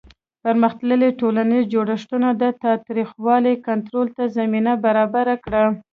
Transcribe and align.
پرمختللي 0.43 1.09
ټولنیز 1.19 1.63
جوړښتونه 1.73 2.29
د 2.41 2.43
تاوتریخوالي 2.63 3.53
کنټرول 3.67 4.07
ته 4.17 4.23
زمینه 4.37 4.73
برابره 4.85 5.35
کړه. 5.43 5.63